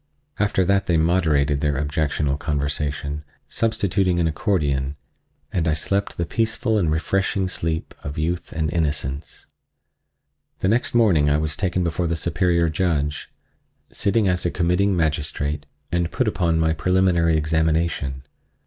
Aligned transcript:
After 0.39 0.65
that 0.65 0.87
they 0.87 0.97
moderated 0.97 1.61
their 1.61 1.77
objectionable 1.77 2.39
conversation, 2.39 3.23
substituting 3.47 4.19
an 4.19 4.25
accordion, 4.25 4.95
and 5.53 5.67
I 5.67 5.73
slept 5.73 6.17
the 6.17 6.25
peaceful 6.25 6.79
and 6.79 6.89
refreshing 6.91 7.47
sleep 7.47 7.93
of 8.03 8.17
youth 8.17 8.51
and 8.51 8.73
innocence. 8.73 9.45
The 10.57 10.69
next 10.69 10.95
morning 10.95 11.29
I 11.29 11.37
was 11.37 11.55
taken 11.55 11.83
before 11.83 12.07
the 12.07 12.15
Superior 12.15 12.67
Judge, 12.67 13.29
sitting 13.91 14.27
as 14.27 14.43
a 14.43 14.49
committing 14.49 14.97
magistrate, 14.97 15.67
and 15.91 16.09
put 16.09 16.27
upon 16.27 16.57
my 16.57 16.73
preliminary 16.73 17.37
examination. 17.37 18.23